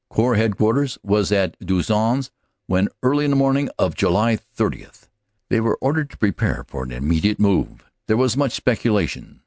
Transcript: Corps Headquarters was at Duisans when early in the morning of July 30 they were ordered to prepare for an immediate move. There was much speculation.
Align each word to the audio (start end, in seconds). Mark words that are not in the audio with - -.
Corps 0.09 0.33
Headquarters 0.35 0.97
was 1.03 1.31
at 1.31 1.55
Duisans 1.59 2.31
when 2.65 2.89
early 3.03 3.23
in 3.23 3.29
the 3.29 3.37
morning 3.37 3.69
of 3.77 3.93
July 3.93 4.35
30 4.35 4.87
they 5.49 5.59
were 5.61 5.77
ordered 5.79 6.09
to 6.09 6.17
prepare 6.17 6.65
for 6.67 6.81
an 6.83 6.91
immediate 6.91 7.39
move. 7.39 7.85
There 8.07 8.17
was 8.17 8.35
much 8.35 8.53
speculation. 8.53 9.39